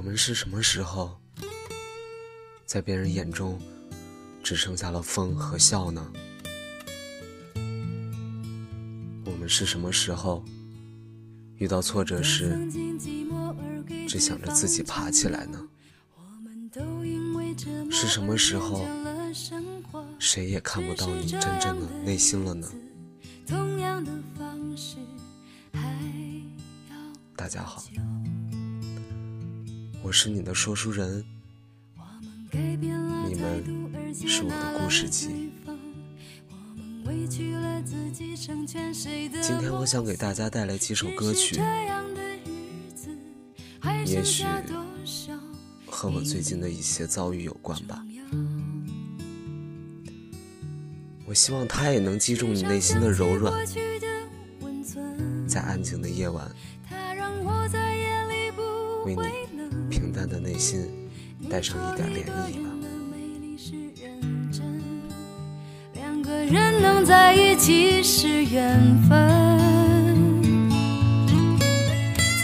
[0.00, 1.20] 我们是什么时候，
[2.64, 3.60] 在别人眼中
[4.42, 6.10] 只剩下了风和笑呢？
[9.26, 10.42] 我们是什么时候，
[11.56, 12.56] 遇到挫折时
[14.08, 15.68] 只想着自己爬起来呢？
[17.90, 18.86] 是什么时候，
[20.18, 22.66] 谁也看不到你真正的内心了呢？
[27.36, 27.84] 大家好。
[30.02, 31.22] 我是你的说书人，
[32.52, 33.62] 你们
[34.14, 35.50] 是我的故事集。
[39.42, 41.60] 今天我想给大家带来几首歌曲，
[44.06, 44.44] 也许
[45.86, 48.02] 和我最近的一些遭遇有关吧。
[51.26, 53.54] 我希望它也能击中你内心的柔软，
[55.46, 56.50] 在安静的夜晚，
[59.04, 59.49] 为你。
[59.88, 60.86] 平淡的内心，
[61.48, 62.28] 带上一点涟漪
[62.62, 62.70] 吧。
[65.94, 70.38] 两个人能在一起是缘分，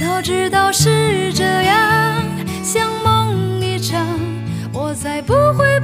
[0.00, 2.22] 早知道是这样，
[2.62, 4.04] 像梦一场，
[4.72, 5.75] 我才不会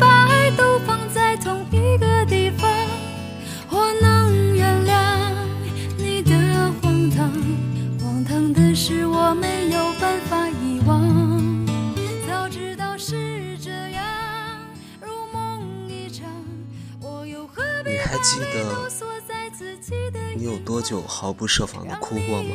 [20.92, 22.54] 你有毫不设防的哭过吗？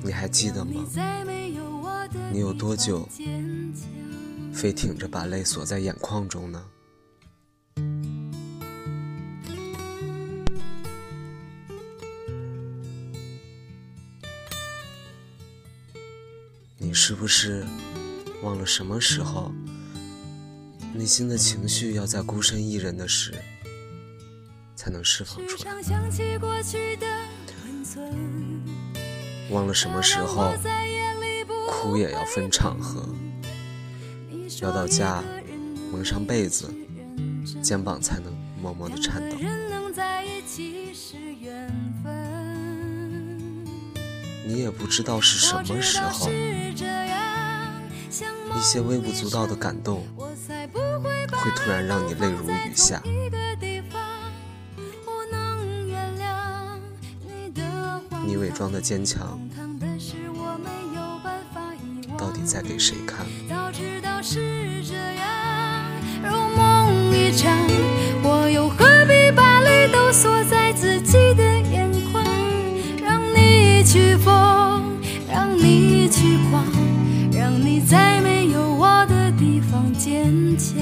[0.00, 0.70] 你还记得吗？
[2.30, 3.08] 你有多久
[4.52, 6.64] 非挺着把泪锁在眼眶中呢？
[16.76, 17.66] 你是不是
[18.44, 19.50] 忘了什么时候？
[20.94, 23.34] 内心的情绪要在孤身一人的时
[24.78, 25.72] 才能释放出来。
[29.50, 30.54] 忘了什么时候
[31.68, 33.04] 哭也要分场合，
[34.62, 35.20] 要到家
[35.90, 36.72] 蒙上被子，
[37.60, 39.36] 肩膀才能默默的颤抖。
[44.46, 46.30] 你也不知道是什么时候，
[48.56, 50.06] 一些微不足道的感动。
[51.30, 53.02] 会突然让你泪如雨下。
[58.58, 59.38] 装的坚强，
[62.18, 63.24] 到底在给谁看？
[63.48, 65.86] 早知道是这样
[66.24, 67.56] 如梦一场，
[68.20, 72.24] 我又何必把泪都锁在自己的眼眶？
[73.00, 74.82] 让你去疯，
[75.30, 76.64] 让你去狂，
[77.30, 80.76] 让你在没有我的地方坚强。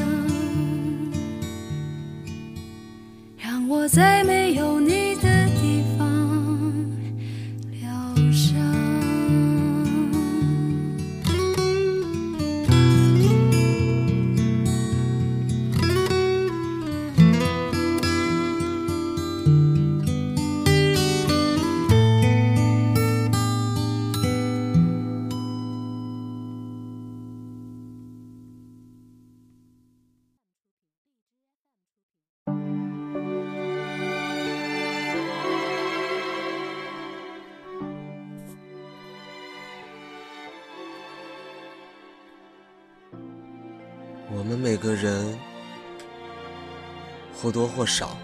[3.36, 4.45] 让我在没
[44.36, 45.34] 我们每个人
[47.34, 48.18] 或多或少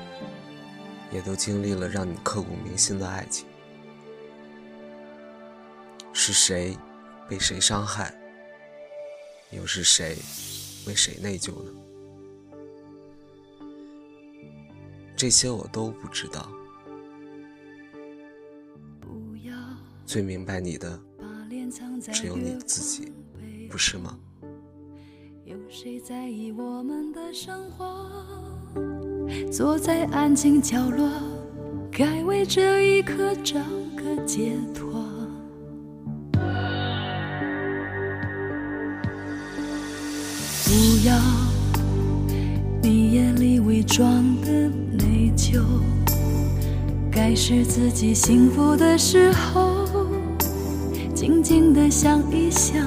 [1.10, 3.46] 也都经历了让你刻骨铭心的爱情，
[6.12, 6.76] 是谁
[7.30, 8.14] 被谁伤害，
[9.52, 10.18] 又是谁
[10.86, 11.72] 为谁内疚呢？
[15.16, 16.46] 这些我都不知道，
[20.04, 21.00] 最明白你的
[22.12, 23.10] 只有你自己，
[23.70, 24.18] 不是吗？
[25.74, 28.06] 谁在意我们的生活？
[29.50, 31.08] 坐在安静角落，
[31.90, 33.58] 该为这一刻找
[33.96, 35.02] 个解脱。
[40.66, 41.18] 不要
[42.82, 44.52] 你眼里伪装的
[44.98, 45.58] 内疚，
[47.10, 49.86] 该是自己幸福的时候，
[51.14, 52.86] 静静的想一想。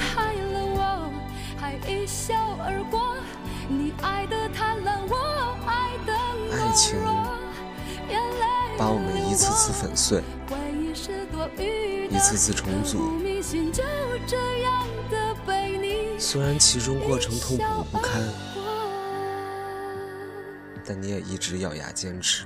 [6.81, 6.97] 情
[8.75, 10.23] 把我们一次次粉碎，
[12.09, 13.21] 一次次重组。
[16.17, 18.19] 虽然其中过程痛苦不堪，
[20.83, 22.45] 但你也一直咬牙坚持。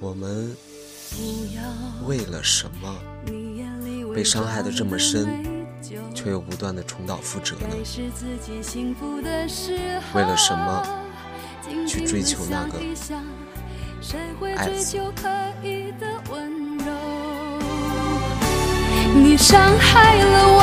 [0.00, 0.56] 我们
[2.06, 2.96] 为了什么
[4.14, 5.44] 被伤害的这么深，
[6.14, 7.76] 却又不断的重蹈覆辙呢？
[10.14, 10.86] 为了什么
[11.90, 12.78] 去追求那个
[14.56, 14.96] 爱字？
[19.12, 20.62] 你伤害了我，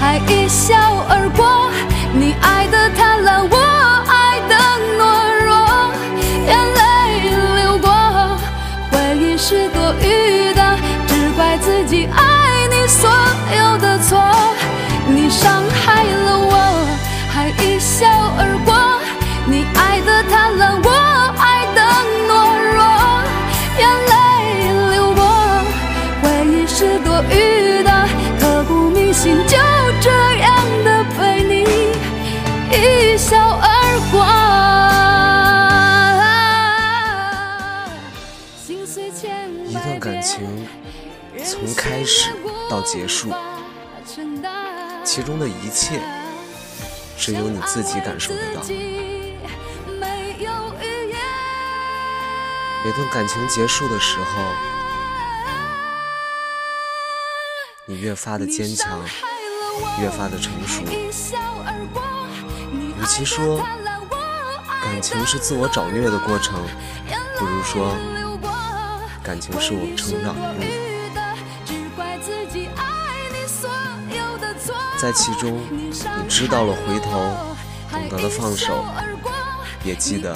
[0.00, 0.74] 还一笑
[1.08, 1.59] 而过。
[27.10, 27.90] 多余的，
[28.38, 29.56] 刻骨铭心，就
[30.00, 31.64] 这样的被你
[32.70, 33.66] 一笑而
[34.12, 34.20] 过。
[39.68, 40.68] 一段感情
[41.44, 42.30] 从开始
[42.70, 43.34] 到结束，
[45.02, 46.00] 其中的一切
[47.18, 48.62] 只有你自己感受得到。
[52.82, 54.24] 每段感情结束的时候，
[57.90, 59.00] 你越发的坚强，
[60.00, 60.84] 越发的成熟。
[62.72, 63.66] 与其说
[64.80, 66.54] 感情是自我找虐的过程，
[67.36, 67.96] 不如说
[69.24, 70.60] 感情是我们成长的路。
[74.96, 77.10] 在其中，你知道了回头，
[77.90, 78.84] 懂得了放手，
[79.82, 80.32] 也记得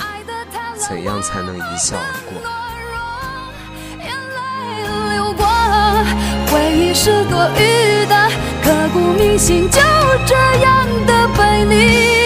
[0.76, 2.63] 怎样才能一笑而过。
[6.94, 8.14] 是多余的，
[8.62, 9.80] 刻骨铭心，就
[10.24, 12.23] 这样的被你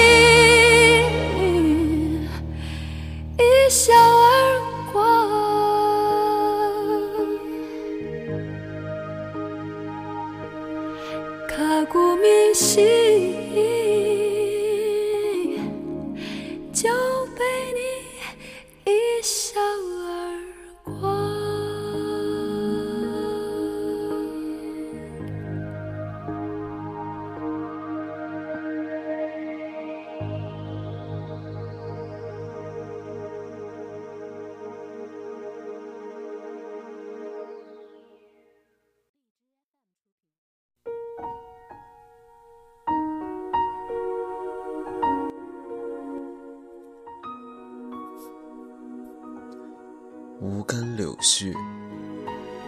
[51.20, 51.54] 絮，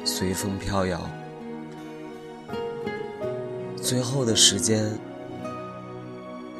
[0.04, 1.08] 随风飘摇。
[3.76, 4.90] 最后的时间，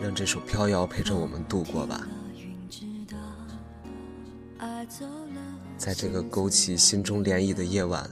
[0.01, 2.01] 让这首《飘摇》陪着我们度过吧。
[5.77, 8.09] 在这个勾起心中涟漪的夜晚，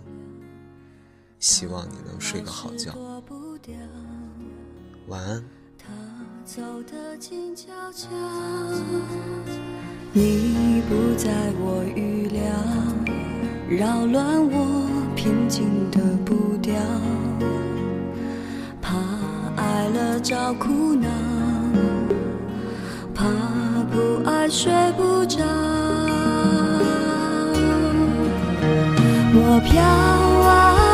[1.39, 2.93] 希望你能睡个好觉。
[5.07, 5.45] 晚安。
[6.45, 8.09] 走得静悄悄，
[10.15, 12.51] 你不在我预料，
[13.69, 16.75] 扰乱我平静的步调，
[18.81, 18.95] 怕
[19.57, 21.07] 爱了找苦恼，
[23.15, 23.25] 怕
[23.93, 25.45] 不爱睡不着。
[29.35, 30.88] 我飘啊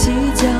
[0.00, 0.59] 计较，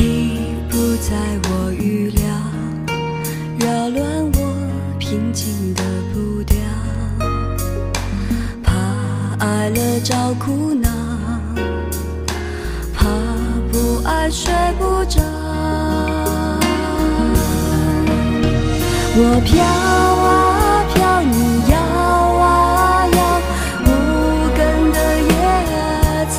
[0.00, 1.14] 你不在
[1.50, 2.24] 我预料
[3.58, 5.82] 扰乱我平静的
[6.14, 6.56] 步调
[8.62, 8.72] 怕
[9.44, 10.88] 爱了找苦恼
[12.94, 13.04] 怕
[13.70, 15.20] 不爱睡不着
[19.16, 21.34] 我飘啊飘你
[21.70, 23.20] 摇啊摇
[23.84, 23.86] 无
[24.56, 24.58] 根
[24.92, 25.30] 的野
[26.30, 26.38] 草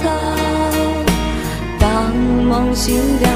[1.79, 3.30] 当梦醒的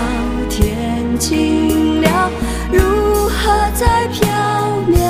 [1.25, 2.29] 了，天晴了，
[2.71, 4.27] 如何再飘
[4.89, 5.01] 渺？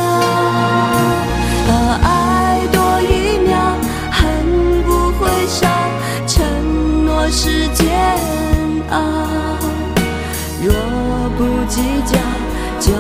[1.67, 3.57] 啊，爱多一秒，
[4.12, 4.24] 恨
[4.84, 5.67] 不会少，
[6.27, 7.84] 承诺是煎
[8.91, 8.98] 熬。
[10.63, 10.74] 若
[11.38, 12.17] 不计较，
[12.79, 12.93] 就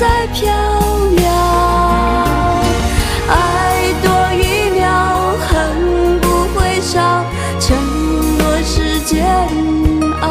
[0.00, 0.48] 再飘
[1.14, 1.28] 渺？
[3.28, 7.22] 爱多一秒，恨不会少，
[7.60, 7.76] 承
[8.38, 9.12] 诺是煎
[10.22, 10.24] 熬。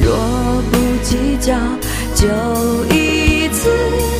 [0.00, 0.16] 若
[0.72, 1.54] 不计较，
[2.14, 2.26] 就
[2.86, 3.68] 一次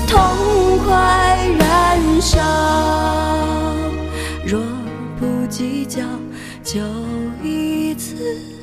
[0.07, 2.39] 痛快燃烧；
[4.45, 4.61] 若
[5.19, 6.03] 不计较，
[6.63, 6.83] 就
[7.43, 8.60] 一次。